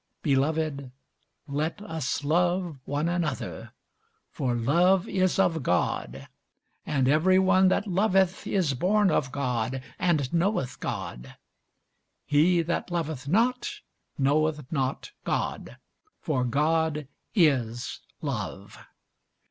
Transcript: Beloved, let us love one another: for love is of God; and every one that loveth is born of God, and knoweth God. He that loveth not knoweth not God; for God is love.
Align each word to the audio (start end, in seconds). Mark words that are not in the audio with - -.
Beloved, 0.23 0.89
let 1.47 1.79
us 1.79 2.23
love 2.23 2.79
one 2.85 3.07
another: 3.07 3.71
for 4.31 4.55
love 4.55 5.07
is 5.07 5.37
of 5.37 5.61
God; 5.61 6.27
and 6.87 7.07
every 7.07 7.37
one 7.37 7.67
that 7.67 7.85
loveth 7.85 8.47
is 8.47 8.73
born 8.73 9.11
of 9.11 9.31
God, 9.31 9.83
and 9.99 10.33
knoweth 10.33 10.79
God. 10.79 11.37
He 12.25 12.63
that 12.63 12.89
loveth 12.89 13.27
not 13.27 13.69
knoweth 14.17 14.65
not 14.71 15.11
God; 15.23 15.77
for 16.19 16.45
God 16.45 17.07
is 17.35 17.99
love. 18.21 18.79